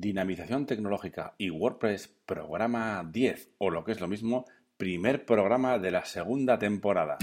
Dinamización 0.00 0.64
tecnológica 0.64 1.34
y 1.38 1.50
WordPress, 1.50 2.06
programa 2.24 3.02
10, 3.10 3.54
o 3.58 3.70
lo 3.70 3.82
que 3.84 3.90
es 3.90 4.00
lo 4.00 4.06
mismo, 4.06 4.44
primer 4.76 5.26
programa 5.26 5.76
de 5.78 5.90
la 5.90 6.04
segunda 6.04 6.56
temporada. 6.56 7.18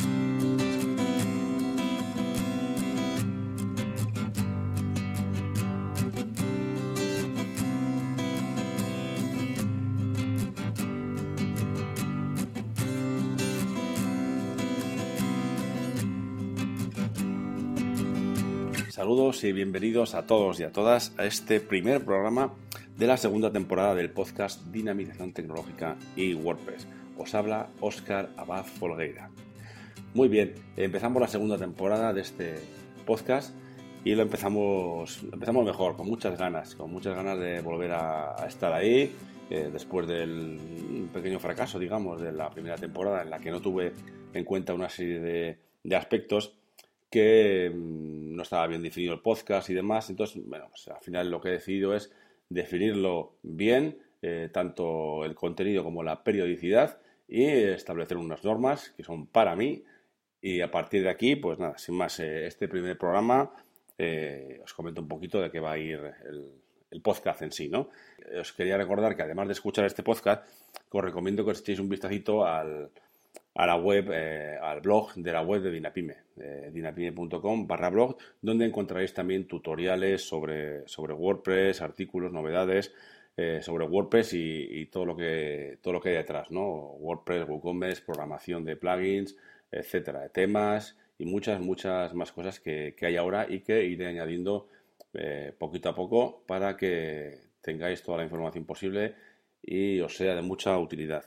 Saludos 19.05 19.43
y 19.43 19.51
bienvenidos 19.51 20.15
a 20.15 20.25
todos 20.25 20.59
y 20.59 20.63
a 20.63 20.71
todas 20.71 21.13
a 21.19 21.25
este 21.25 21.59
primer 21.59 22.03
programa 22.03 22.55
de 22.97 23.05
la 23.05 23.17
segunda 23.17 23.51
temporada 23.51 23.93
del 23.93 24.09
podcast 24.09 24.65
Dinamización 24.71 25.31
Tecnológica 25.31 25.95
y 26.15 26.33
WordPress. 26.33 26.87
Os 27.15 27.35
habla 27.35 27.69
Óscar 27.81 28.31
Abad 28.35 28.65
Folgueira. 28.65 29.29
Muy 30.15 30.27
bien, 30.27 30.55
empezamos 30.75 31.21
la 31.21 31.27
segunda 31.27 31.55
temporada 31.55 32.13
de 32.13 32.21
este 32.21 32.55
podcast 33.05 33.55
y 34.03 34.15
lo 34.15 34.23
empezamos, 34.23 35.21
empezamos 35.31 35.63
mejor, 35.63 35.95
con 35.95 36.07
muchas 36.07 36.35
ganas, 36.35 36.73
con 36.73 36.91
muchas 36.91 37.15
ganas 37.15 37.37
de 37.37 37.61
volver 37.61 37.91
a, 37.91 38.35
estar 38.47 38.73
ahí 38.73 39.11
eh, 39.51 39.69
después 39.71 40.07
del 40.07 41.09
pequeño 41.13 41.37
fracaso, 41.37 41.77
digamos, 41.77 42.19
de 42.19 42.31
la 42.31 42.49
primera 42.49 42.75
temporada 42.75 43.21
en 43.21 43.29
la 43.29 43.37
que 43.37 43.51
no 43.51 43.61
tuve 43.61 43.93
en 44.33 44.43
cuenta 44.43 44.73
una 44.73 44.89
serie 44.89 45.19
de, 45.19 45.59
de 45.83 45.95
aspectos 45.95 46.57
que 47.15 47.71
mm, 47.73 48.14
no 48.35 48.43
estaba 48.43 48.67
bien 48.67 48.83
definido 48.83 49.13
el 49.13 49.21
podcast 49.21 49.69
y 49.69 49.73
demás. 49.73 50.09
Entonces, 50.09 50.41
bueno, 50.45 50.67
pues 50.69 50.87
al 50.87 51.01
final 51.01 51.31
lo 51.31 51.41
que 51.41 51.49
he 51.49 51.53
decidido 51.53 51.95
es 51.95 52.11
definirlo 52.49 53.37
bien, 53.41 53.97
eh, 54.21 54.49
tanto 54.51 55.25
el 55.25 55.35
contenido 55.35 55.83
como 55.83 56.03
la 56.03 56.23
periodicidad, 56.23 56.99
y 57.27 57.45
establecer 57.45 58.17
unas 58.17 58.43
normas 58.43 58.91
que 58.91 59.03
son 59.03 59.27
para 59.27 59.55
mí. 59.55 59.83
Y 60.41 60.61
a 60.61 60.69
partir 60.69 61.03
de 61.03 61.09
aquí, 61.09 61.35
pues 61.35 61.57
nada, 61.57 61.77
sin 61.77 61.95
más, 61.95 62.19
eh, 62.19 62.45
este 62.45 62.67
primer 62.67 62.97
programa 62.97 63.51
eh, 63.97 64.59
os 64.63 64.73
comento 64.73 65.01
un 65.01 65.07
poquito 65.07 65.39
de 65.39 65.49
qué 65.49 65.59
va 65.59 65.71
a 65.71 65.77
ir 65.77 65.99
el, 66.29 66.61
podcast 67.01 67.41
en 67.41 67.51
sí, 67.51 67.67
¿no? 67.67 67.89
Os 68.39 68.53
quería 68.53 68.77
recordar 68.77 69.17
que 69.17 69.21
además 69.21 69.47
de 69.47 69.53
escuchar 69.53 69.83
este 69.85 70.01
podcast, 70.01 70.47
os 70.89 71.03
recomiendo 71.03 71.43
que 71.43 71.51
os 71.51 71.59
echéis 71.59 71.79
un 71.79 71.89
vistacito 71.89 72.45
al, 72.45 72.89
a 73.55 73.65
la 73.65 73.77
web, 73.77 74.11
eh, 74.11 74.57
al 74.61 74.81
blog 74.81 75.13
de 75.15 75.31
la 75.31 75.41
web 75.41 75.61
de 75.61 75.71
Dinapime, 75.71 76.15
dinapime.com 76.71 77.65
barra 77.65 77.89
blog, 77.89 78.17
donde 78.41 78.65
encontraréis 78.65 79.13
también 79.13 79.47
tutoriales 79.47 80.21
sobre, 80.21 80.87
sobre 80.87 81.13
WordPress, 81.13 81.81
artículos, 81.81 82.31
novedades 82.31 82.93
eh, 83.37 83.61
sobre 83.61 83.85
WordPress 83.85 84.33
y, 84.33 84.85
todo 84.85 85.05
lo 85.05 85.15
que 85.17 85.77
todo 85.81 85.93
lo 85.95 86.01
que 86.01 86.09
hay 86.09 86.15
detrás, 86.15 86.51
¿no? 86.51 86.63
WordPress, 86.99 87.47
WooCommerce, 87.49 88.01
programación 88.05 88.63
de 88.63 88.77
plugins, 88.77 89.35
etcétera, 89.71 90.29
temas 90.29 90.97
y 91.17 91.25
muchas, 91.25 91.59
muchas 91.59 92.13
más 92.13 92.31
cosas 92.31 92.61
que, 92.61 92.95
hay 93.01 93.17
ahora 93.17 93.45
y 93.49 93.59
que 93.59 93.83
iré 93.83 94.07
añadiendo 94.07 94.69
eh, 95.13 95.53
poquito 95.57 95.89
a 95.89 95.95
poco 95.95 96.43
para 96.47 96.77
que 96.77 97.39
tengáis 97.61 98.01
toda 98.03 98.19
la 98.19 98.23
información 98.23 98.65
posible 98.65 99.15
y 99.61 99.99
os 99.99 100.15
sea 100.15 100.35
de 100.35 100.41
mucha 100.41 100.77
utilidad. 100.77 101.25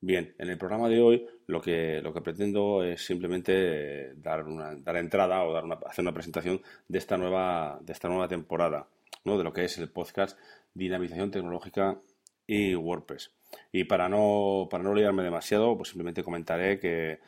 Bien, 0.00 0.34
en 0.38 0.50
el 0.50 0.58
programa 0.58 0.88
de 0.88 1.00
hoy 1.00 1.26
lo 1.46 1.60
que, 1.60 2.00
lo 2.02 2.12
que 2.12 2.20
pretendo 2.20 2.84
es 2.84 3.04
simplemente 3.04 4.14
dar, 4.16 4.44
una, 4.44 4.74
dar 4.76 4.96
entrada 4.96 5.42
o 5.44 5.52
dar 5.52 5.64
una, 5.64 5.78
hacer 5.86 6.02
una 6.02 6.12
presentación 6.12 6.60
de 6.86 6.98
esta 6.98 7.16
nueva, 7.16 7.78
de 7.80 7.92
esta 7.92 8.08
nueva 8.08 8.28
temporada, 8.28 8.88
¿no? 9.24 9.38
de 9.38 9.44
lo 9.44 9.52
que 9.52 9.64
es 9.64 9.78
el 9.78 9.88
podcast 9.88 10.38
Dinamización 10.74 11.30
Tecnológica 11.30 11.98
y 12.46 12.74
WordPress. 12.74 13.32
Y 13.72 13.84
para 13.84 14.08
no, 14.08 14.68
para 14.70 14.84
no 14.84 14.94
liarme 14.94 15.22
demasiado, 15.22 15.76
pues 15.76 15.88
simplemente 15.88 16.22
comentaré 16.22 16.78
que, 16.78 17.20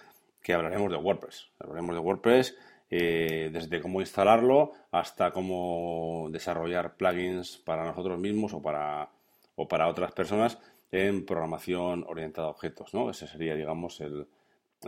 que 0.43 0.53
hablaremos 0.53 0.91
de 0.91 0.99
WordPress. 0.99 1.51
Hablaremos 1.59 1.95
de 1.95 2.01
WordPress 2.01 2.57
eh, 2.91 3.51
desde 3.53 3.81
cómo 3.81 4.01
instalarlo 4.01 4.73
hasta 4.91 5.31
cómo 5.31 6.29
desarrollar 6.31 6.97
plugins 6.97 7.59
para 7.59 7.85
nosotros 7.85 8.19
mismos 8.19 8.53
o 8.53 8.63
para, 8.63 9.11
o 9.57 9.67
para 9.67 9.89
otras 9.89 10.13
personas 10.13 10.59
en 10.91 11.25
programación 11.27 12.05
orientada 12.07 12.49
a 12.49 12.51
objetos. 12.51 12.95
¿no? 12.95 13.11
Ese 13.11 13.27
sería, 13.27 13.55
digamos, 13.55 14.01
el, 14.01 14.27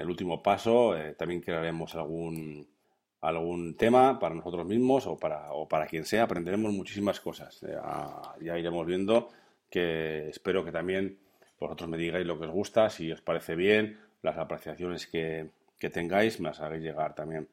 último 0.06 0.42
paso. 0.42 0.96
Eh, 0.96 1.14
también 1.14 1.40
crearemos 1.40 1.94
algún, 1.94 2.68
algún 3.20 3.76
tema 3.76 4.18
para 4.18 4.34
nosotros 4.34 4.66
mismos 4.66 5.06
o 5.06 5.18
para, 5.18 5.52
o 5.52 5.68
para 5.68 5.86
quien 5.86 6.04
sea. 6.04 6.24
Aprenderemos 6.24 6.72
muchísimas 6.72 7.20
cosas. 7.20 7.62
Eh, 7.62 7.76
ya 8.40 8.58
iremos 8.58 8.86
viendo 8.86 9.28
que 9.68 10.28
espero 10.28 10.64
que 10.64 10.72
también 10.72 11.18
vosotros 11.58 11.88
me 11.88 11.98
digáis 11.98 12.26
lo 12.26 12.38
que 12.38 12.46
os 12.46 12.52
gusta, 12.52 12.88
si 12.88 13.12
os 13.12 13.20
parece 13.20 13.54
bien, 13.54 13.98
las 14.22 14.38
apreciaciones 14.38 15.06
que, 15.06 15.50
tengáis, 15.92 16.40
me 16.40 16.48
las 16.48 16.60
hagáis 16.60 16.82
llegar 16.82 17.14
también. 17.14 17.48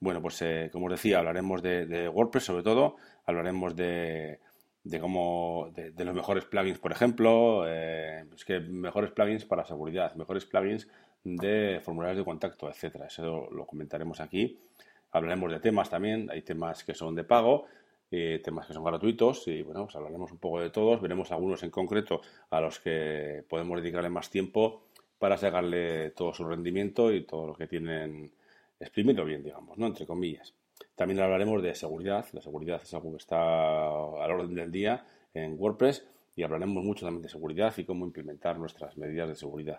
Bueno, 0.00 0.22
pues 0.22 0.40
eh, 0.42 0.68
como 0.70 0.86
os 0.86 0.92
decía, 0.92 1.18
hablaremos 1.18 1.62
de 1.62 2.08
WordPress 2.08 2.44
sobre 2.44 2.62
todo, 2.62 2.96
hablaremos 3.24 3.74
de, 3.74 4.38
de 4.84 5.00
cómo 5.00 5.70
de, 5.74 6.04
los 6.04 6.14
mejores 6.14 6.44
plugins, 6.44 6.78
por 6.78 6.92
ejemplo, 6.92 7.64
eh, 7.66 8.24
es 8.34 8.44
que 8.44 8.60
mejores 8.60 9.10
plugins 9.10 9.44
para 9.44 9.64
seguridad, 9.64 10.14
mejores 10.14 10.44
plugins 10.46 10.88
de 11.24 11.80
formularios 11.82 12.18
de 12.18 12.24
contacto, 12.24 12.68
etcétera. 12.68 13.06
Eso 13.06 13.48
lo, 13.50 13.66
comentaremos 13.66 14.20
aquí. 14.20 14.58
Hablaremos 15.10 15.50
de 15.52 15.60
temas 15.60 15.90
también, 15.90 16.30
hay 16.30 16.42
temas 16.42 16.84
que 16.84 16.94
son 16.94 17.14
de 17.14 17.24
pago, 17.24 17.66
eh, 18.10 18.40
temas 18.42 18.66
que 18.66 18.72
son 18.72 18.84
gratuitos 18.84 19.46
y 19.48 19.62
bueno, 19.62 19.84
pues 19.84 19.96
hablaremos 19.96 20.32
un 20.32 20.38
poco 20.38 20.60
de 20.60 20.70
todos, 20.70 21.00
veremos 21.00 21.30
algunos 21.32 21.62
en 21.62 21.70
concreto 21.70 22.20
a 22.50 22.60
los 22.60 22.80
que 22.80 23.44
podemos 23.48 23.80
dedicarle 23.80 24.10
más 24.10 24.30
tiempo 24.30 24.84
para 25.18 25.36
sacarle 25.36 26.10
todo 26.10 26.32
su 26.32 26.44
rendimiento 26.44 27.12
y 27.12 27.24
todo 27.24 27.48
lo 27.48 27.54
que 27.54 27.66
tienen, 27.66 28.30
exprimirlo 28.78 29.24
bien, 29.24 29.42
digamos, 29.42 29.76
¿no? 29.76 29.86
Entre 29.86 30.06
comillas. 30.06 30.54
También 30.94 31.20
hablaremos 31.20 31.62
de 31.62 31.74
seguridad. 31.74 32.26
La 32.32 32.40
seguridad 32.40 32.80
es 32.82 32.92
algo 32.94 33.10
que 33.12 33.18
está 33.18 33.40
al 33.40 34.30
orden 34.30 34.54
del 34.54 34.70
día 34.70 35.04
en 35.34 35.56
WordPress 35.58 36.04
y 36.36 36.42
hablaremos 36.42 36.84
mucho 36.84 37.04
también 37.04 37.22
de 37.22 37.28
seguridad 37.28 37.74
y 37.76 37.84
cómo 37.84 38.06
implementar 38.06 38.58
nuestras 38.58 38.96
medidas 38.96 39.28
de 39.28 39.34
seguridad. 39.34 39.78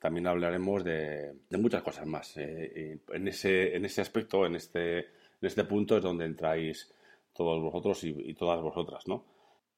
También 0.00 0.26
hablaremos 0.26 0.84
de, 0.84 1.34
muchas 1.50 1.82
cosas 1.82 2.06
más. 2.06 2.36
Eh, 2.36 2.98
en, 3.12 3.28
ese, 3.28 3.74
en 3.74 3.84
ese 3.84 4.02
aspecto, 4.02 4.44
en 4.44 4.56
este, 4.56 4.98
en 4.98 5.06
este 5.42 5.64
punto 5.64 5.96
es 5.96 6.02
donde 6.02 6.26
entráis 6.26 6.92
todos 7.32 7.62
vosotros 7.62 8.04
y, 8.04 8.34
todas 8.34 8.60
vosotras. 8.60 9.06
¿no? 9.06 9.24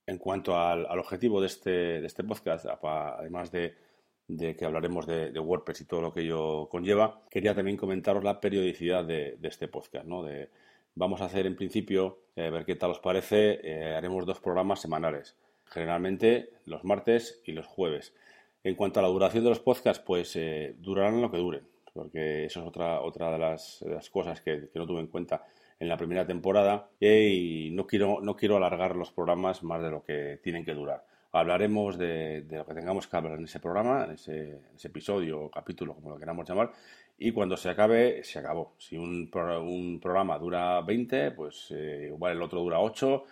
En 0.06 0.18
cuanto 0.18 0.56
al, 0.56 0.86
objetivo 0.98 1.40
de 1.40 1.46
este, 1.46 1.70
de 1.70 2.06
este 2.06 2.24
podcast, 2.24 2.66
además 2.66 3.50
de, 3.52 3.74
que 4.36 4.64
hablaremos 4.64 5.06
de, 5.06 5.38
WordPress 5.38 5.80
y 5.80 5.84
todo 5.86 6.02
lo 6.02 6.12
que 6.12 6.20
ello 6.20 6.68
conlleva, 6.68 7.22
quería 7.30 7.54
también 7.54 7.76
comentaros 7.76 8.22
la 8.22 8.40
periodicidad 8.40 9.04
de, 9.04 9.36
de 9.38 9.48
este 9.48 9.68
podcast, 9.68 10.06
¿no? 10.06 10.22
de, 10.22 10.50
Vamos 10.98 11.20
a 11.20 11.26
hacer 11.26 11.46
en 11.46 11.54
principio, 11.54 12.24
eh, 12.34 12.50
ver 12.50 12.64
qué 12.64 12.74
tal 12.74 12.90
os 12.90 12.98
parece, 12.98 13.60
eh, 13.62 13.94
haremos 13.94 14.26
dos 14.26 14.40
programas 14.40 14.80
semanales, 14.80 15.36
generalmente 15.66 16.50
los 16.64 16.82
martes 16.82 17.40
y 17.44 17.52
los 17.52 17.66
jueves. 17.66 18.12
En 18.64 18.74
cuanto 18.74 18.98
a 18.98 19.04
la 19.04 19.08
duración 19.08 19.44
de 19.44 19.50
los 19.50 19.60
podcasts, 19.60 20.02
pues 20.04 20.34
eh, 20.34 20.74
durarán 20.80 21.22
lo 21.22 21.30
que 21.30 21.36
duren, 21.36 21.62
porque 21.94 22.46
eso 22.46 22.62
es 22.62 22.66
otra, 22.66 23.00
otra 23.00 23.30
de, 23.30 23.38
las, 23.38 24.10
cosas 24.10 24.40
que, 24.40 24.70
no 24.74 24.88
tuve 24.88 24.98
en 24.98 25.06
cuenta 25.06 25.44
en 25.78 25.88
la 25.88 25.96
primera 25.96 26.26
temporada 26.26 26.90
y 26.98 27.70
no 27.70 27.86
quiero, 27.86 28.18
no 28.20 28.34
quiero 28.34 28.56
alargar 28.56 28.96
los 28.96 29.12
programas 29.12 29.62
más 29.62 29.80
de 29.80 29.90
lo 29.90 30.02
que 30.02 30.40
tienen 30.42 30.64
que 30.64 30.74
durar. 30.74 31.06
Hablaremos 31.38 31.96
de, 31.98 32.44
lo 32.50 32.66
que 32.66 32.74
tengamos 32.74 33.06
que 33.06 33.16
hablar 33.16 33.38
en 33.38 33.44
ese 33.44 33.60
programa, 33.60 34.04
en 34.04 34.12
ese, 34.12 34.60
episodio 34.82 35.42
o 35.42 35.50
capítulo, 35.50 35.94
como 35.94 36.10
lo 36.10 36.18
queramos 36.18 36.48
llamar, 36.48 36.72
y 37.18 37.32
cuando 37.32 37.56
se 37.56 37.68
acabe, 37.68 38.22
se 38.24 38.38
acabó. 38.38 38.74
Si 38.78 38.96
un, 38.96 39.30
un 39.32 40.00
programa 40.00 40.38
dura 40.38 40.80
20, 40.82 41.32
pues 41.32 41.68
eh, 41.70 42.06
igual 42.08 42.32
el 42.32 42.42
otro 42.42 42.60
dura 42.60 42.80
8, 42.80 43.24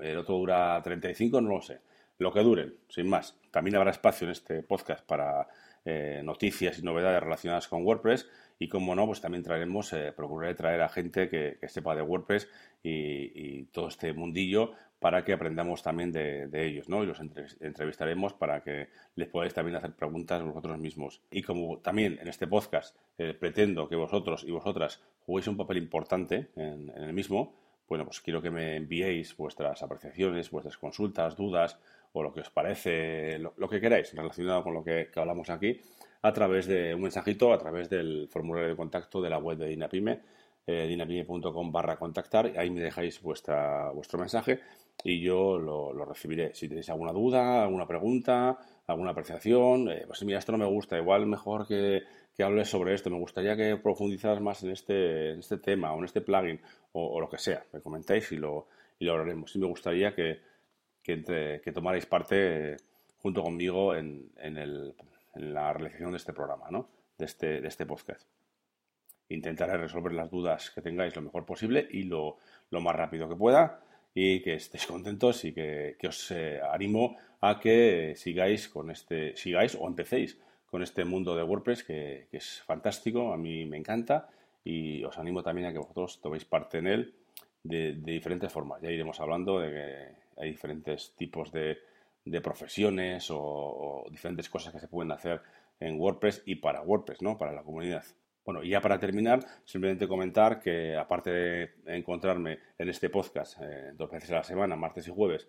el 0.00 0.18
otro 0.18 0.36
dura 0.36 0.80
35, 0.82 1.40
no 1.40 1.50
lo 1.50 1.62
sé. 1.62 1.80
Lo 2.18 2.32
que 2.32 2.40
duren, 2.40 2.74
sin 2.88 3.08
más. 3.08 3.36
También 3.50 3.76
habrá 3.76 3.90
espacio 3.90 4.26
en 4.26 4.32
este 4.32 4.62
podcast 4.62 5.04
para 5.06 5.48
eh, 5.84 6.20
noticias 6.22 6.78
y 6.78 6.82
novedades 6.82 7.22
relacionadas 7.22 7.66
con 7.66 7.84
WordPress 7.86 8.28
y 8.58 8.68
como 8.68 8.94
no, 8.94 9.06
pues 9.06 9.22
también 9.22 9.42
traeremos, 9.42 9.90
eh, 9.94 10.12
procuraré 10.14 10.54
traer 10.54 10.82
a 10.82 10.90
gente 10.90 11.30
que, 11.30 11.56
sepa 11.68 11.96
de 11.96 12.02
WordPress 12.02 12.46
y, 12.82 13.62
todo 13.72 13.88
este 13.88 14.12
mundillo 14.12 14.72
para 15.00 15.24
que 15.24 15.32
aprendamos 15.32 15.82
también 15.82 16.12
de, 16.12 16.48
ellos, 16.52 16.88
¿no? 16.88 17.02
Y 17.02 17.06
los 17.06 17.20
entrevistaremos 17.20 18.34
para 18.34 18.62
que 18.62 18.88
les 19.16 19.28
podáis 19.28 19.54
también 19.54 19.76
hacer 19.76 19.92
preguntas 19.92 20.42
vosotros 20.42 20.78
mismos. 20.78 21.22
Y 21.30 21.42
como 21.42 21.78
también 21.78 22.18
en 22.20 22.28
este 22.28 22.46
podcast 22.46 22.94
eh, 23.16 23.32
pretendo 23.32 23.88
que 23.88 23.96
vosotros 23.96 24.44
y 24.44 24.50
vosotras 24.50 25.00
juguéis 25.24 25.48
un 25.48 25.56
papel 25.56 25.78
importante 25.78 26.50
en, 26.54 26.92
el 26.94 27.14
mismo, 27.14 27.54
bueno, 27.88 28.04
pues 28.04 28.20
quiero 28.20 28.42
que 28.42 28.50
me 28.50 28.76
enviéis 28.76 29.34
vuestras 29.36 29.82
apreciaciones, 29.82 30.50
vuestras 30.50 30.76
consultas, 30.76 31.34
dudas 31.34 31.78
o 32.12 32.22
lo 32.22 32.32
que 32.32 32.40
os 32.40 32.50
parece, 32.50 33.38
lo, 33.38 33.68
que 33.68 33.80
queráis 33.80 34.12
relacionado 34.14 34.62
con 34.62 34.74
lo 34.74 34.84
que, 34.84 35.08
hablamos 35.16 35.48
aquí, 35.48 35.80
a 36.20 36.32
través 36.34 36.66
de 36.66 36.94
un 36.94 37.02
mensajito, 37.02 37.54
a 37.54 37.58
través 37.58 37.88
del 37.88 38.28
formulario 38.28 38.68
de 38.68 38.76
contacto 38.76 39.22
de 39.22 39.30
la 39.30 39.38
web 39.38 39.56
de 39.56 39.68
Dinapime, 39.68 40.20
eh, 40.66 40.86
dinapime.com 40.86 41.72
barra 41.72 41.96
contactar, 41.96 42.52
ahí 42.56 42.70
me 42.70 42.80
dejáis 42.80 43.20
vuestro 43.22 44.18
mensaje 44.18 44.60
y 45.04 45.20
yo 45.20 45.58
lo, 45.58 46.04
recibiré. 46.04 46.54
Si 46.54 46.68
tenéis 46.68 46.90
alguna 46.90 47.12
duda, 47.12 47.62
alguna 47.62 47.86
pregunta, 47.86 48.58
alguna 48.86 49.10
apreciación, 49.10 49.90
eh, 49.90 50.04
pues 50.06 50.22
mira, 50.24 50.38
esto 50.38 50.52
no 50.52 50.58
me 50.58 50.66
gusta, 50.66 50.98
igual 50.98 51.26
mejor 51.26 51.66
que, 51.66 52.02
que 52.36 52.42
hables 52.42 52.68
sobre 52.68 52.94
esto, 52.94 53.10
me 53.10 53.18
gustaría 53.18 53.56
que 53.56 53.76
profundizaras 53.76 54.40
más 54.40 54.62
en 54.62 54.70
este, 54.70 55.38
este 55.38 55.58
tema 55.58 55.92
o 55.92 55.98
en 55.98 56.04
este 56.04 56.20
plugin 56.20 56.60
o, 56.92 57.20
lo 57.20 57.28
que 57.28 57.38
sea, 57.38 57.64
me 57.72 57.80
comentáis 57.80 58.30
y 58.32 58.36
lo, 58.36 58.66
y 58.98 59.04
lo 59.04 59.12
hablaremos. 59.12 59.54
Y 59.54 59.58
me 59.58 59.66
gustaría 59.66 60.14
que, 60.14 60.40
que, 61.02 61.60
que 61.62 61.72
tomarais 61.72 62.06
parte 62.06 62.76
junto 63.18 63.42
conmigo 63.42 63.94
en, 63.94 64.30
en, 64.38 64.58
en, 64.58 64.94
la 65.54 65.72
realización 65.72 66.10
de 66.10 66.16
este 66.16 66.32
programa, 66.32 66.70
¿no? 66.70 66.88
de, 67.16 67.24
este, 67.24 67.60
de 67.60 67.68
este 67.68 67.86
podcast. 67.86 68.26
Intentaré 69.30 69.78
resolver 69.78 70.12
las 70.12 70.30
dudas 70.30 70.70
que 70.70 70.82
tengáis 70.82 71.16
lo 71.16 71.22
mejor 71.22 71.46
posible 71.46 71.88
y 71.90 72.02
lo, 72.02 72.36
lo 72.70 72.80
más 72.80 72.94
rápido 72.94 73.28
que 73.28 73.36
pueda 73.36 73.80
y 74.14 74.40
que 74.40 74.54
estéis 74.54 74.86
contentos 74.94 75.44
y 75.44 75.52
que, 75.52 75.96
os 76.06 76.30
eh, 76.30 76.60
animo 76.60 77.16
a 77.40 77.58
que 77.58 78.14
sigáis 78.16 78.68
con 78.68 78.90
este, 78.90 79.36
sigáis 79.36 79.76
o 79.78 79.86
empecéis 79.86 80.38
con 80.70 80.82
este 80.82 81.04
mundo 81.04 81.34
de 81.34 81.42
WordPress 81.42 81.84
que, 81.84 82.28
es 82.30 82.62
fantástico, 82.62 83.32
a 83.32 83.36
mí 83.36 83.64
me 83.66 83.76
encanta 83.76 84.28
y 84.62 85.02
os 85.04 85.18
animo 85.18 85.42
también 85.42 85.68
a 85.68 85.72
que 85.72 85.78
vosotros 85.78 86.20
toméis 86.20 86.44
parte 86.44 86.78
en 86.78 86.86
él 86.86 87.14
de, 87.62 87.94
diferentes 87.94 88.52
formas. 88.52 88.80
Ya 88.82 88.90
iremos 88.90 89.18
hablando 89.20 89.58
de 89.58 89.70
que 89.70 90.40
hay 90.40 90.50
diferentes 90.50 91.14
tipos 91.16 91.50
de, 91.50 91.78
profesiones 92.42 93.28
o, 93.30 94.06
diferentes 94.10 94.48
cosas 94.48 94.72
que 94.72 94.78
se 94.78 94.86
pueden 94.86 95.10
hacer 95.10 95.40
en 95.80 95.98
WordPress 95.98 96.42
y 96.46 96.56
para 96.56 96.82
WordPress, 96.82 97.22
¿no? 97.22 97.36
Para 97.36 97.52
la 97.52 97.62
comunidad. 97.62 98.04
Bueno, 98.44 98.62
y 98.62 98.70
ya 98.70 98.80
para 98.80 98.98
terminar, 98.98 99.44
simplemente 99.64 100.08
comentar 100.08 100.60
que 100.60 100.96
aparte 100.96 101.30
de 101.30 101.70
encontrarme 101.86 102.58
en 102.78 102.88
este 102.88 103.10
podcast 103.10 103.58
eh, 103.60 103.92
dos 103.94 104.10
veces 104.10 104.30
a 104.30 104.36
la 104.36 104.44
semana, 104.44 104.76
martes 104.76 105.06
y 105.08 105.10
jueves, 105.10 105.48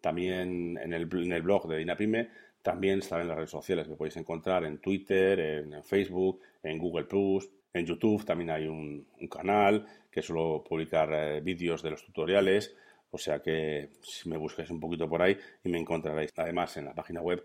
también 0.00 0.78
en 0.78 0.92
el, 0.92 1.08
en 1.12 1.32
el 1.32 1.42
blog 1.42 1.68
de 1.68 1.78
Dinaprime, 1.78 2.30
también 2.62 3.00
están 3.00 3.20
en 3.20 3.28
las 3.28 3.36
redes 3.36 3.50
sociales. 3.50 3.88
Me 3.88 3.96
podéis 3.96 4.16
encontrar 4.16 4.64
en 4.64 4.78
Twitter, 4.78 5.38
en, 5.40 5.84
Facebook, 5.84 6.40
en 6.62 6.78
Google 6.78 7.04
Plus, 7.04 7.50
en 7.74 7.84
YouTube 7.84 8.24
también 8.24 8.50
hay 8.50 8.68
un, 8.68 9.06
canal 9.28 9.84
que 10.10 10.22
suelo 10.22 10.62
publicar 10.62 11.12
eh, 11.12 11.40
vídeos 11.40 11.82
de 11.82 11.90
los 11.90 12.04
tutoriales. 12.04 12.74
O 13.10 13.18
sea 13.18 13.40
que 13.42 13.90
si 14.00 14.28
me 14.28 14.36
busquéis 14.36 14.70
un 14.70 14.80
poquito 14.80 15.08
por 15.08 15.20
ahí 15.20 15.36
y 15.62 15.68
me 15.68 15.78
encontraréis. 15.78 16.30
Además, 16.36 16.76
en 16.76 16.84
la 16.86 16.94
página 16.94 17.20
web 17.20 17.44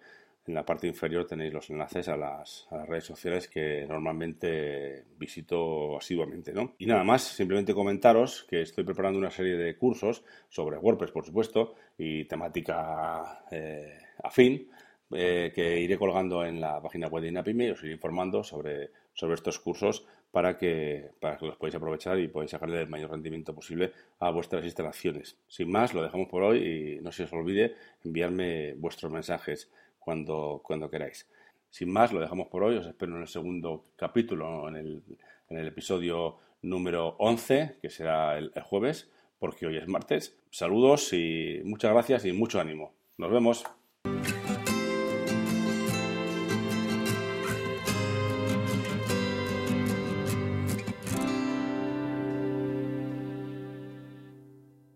en 0.50 0.56
la 0.56 0.66
parte 0.66 0.88
inferior 0.88 1.28
tenéis 1.28 1.54
los 1.54 1.70
enlaces 1.70 2.08
a 2.10 2.18
las, 2.18 2.68
redes 2.88 3.06
sociales 3.06 3.48
que 3.48 3.86
normalmente 3.88 5.06
visito 5.18 5.98
asiduamente. 5.98 6.52
¿no? 6.54 6.74
Y 6.80 6.88
nada 6.88 7.04
más, 7.04 7.22
simplemente 7.22 7.74
comentaros 7.74 8.46
que 8.50 8.62
estoy 8.62 8.84
preparando 8.84 9.20
una 9.20 9.30
serie 9.30 9.56
de 9.56 9.78
cursos 9.78 10.24
sobre 10.50 10.78
WordPress, 10.78 11.12
por 11.12 11.26
supuesto, 11.26 11.76
y 11.98 12.26
temática 12.26 13.46
eh, 13.52 14.00
afín, 14.24 14.70
eh, 15.12 15.52
que 15.54 15.80
iré 15.80 15.98
colgando 15.98 16.44
en 16.44 16.60
la 16.60 16.82
página 16.82 17.08
web 17.08 17.22
de 17.24 17.30
INAPIME 17.30 17.68
y 17.68 17.70
os 17.70 17.84
iré 17.84 17.94
informando 17.94 18.44
sobre, 18.44 18.90
sobre 19.14 19.36
estos 19.36 19.60
cursos 19.60 20.06
para 20.32 20.58
que, 20.58 21.12
para 21.20 21.38
que 21.38 21.46
los 21.46 21.58
podáis 21.58 21.76
aprovechar 21.76 22.20
y 22.20 22.28
podáis 22.28 22.52
sacarle 22.52 22.82
el 22.82 22.90
mayor 22.90 23.12
rendimiento 23.12 23.54
posible 23.54 23.92
a 24.20 24.32
vuestras 24.32 24.64
instalaciones. 24.64 25.38
Sin 25.48 25.72
más, 25.72 25.94
lo 25.94 26.02
dejamos 26.02 26.28
por 26.28 26.42
hoy 26.42 26.98
y 26.98 27.02
no 27.02 27.12
se 27.12 27.24
os 27.24 27.34
olvide 27.34 27.76
enviarme 28.04 28.74
vuestros 28.74 29.12
mensajes 29.12 29.72
cuando, 30.10 30.90
queráis. 30.90 31.28
Sin 31.70 31.92
más, 31.92 32.12
lo 32.12 32.20
dejamos 32.20 32.48
por 32.48 32.64
hoy. 32.64 32.78
Os 32.78 32.88
espero 32.88 33.16
en 33.16 33.22
el 33.22 33.28
segundo 33.28 33.84
capítulo, 33.96 34.68
en 34.68 34.76
el, 34.76 35.68
episodio 35.68 36.38
número 36.62 37.16
11, 37.20 37.78
que 37.82 37.90
será 37.90 38.38
el 38.38 38.52
jueves, 38.64 39.12
porque 39.40 39.68
hoy 39.68 39.78
es 39.78 39.88
martes. 39.88 40.38
Saludos 40.50 41.14
y 41.14 41.62
muchas 41.64 41.92
gracias 41.92 42.26
y 42.26 42.32
mucho 42.32 42.60
ánimo. 42.60 42.94
Nos 43.18 43.32
vemos. 43.32 43.79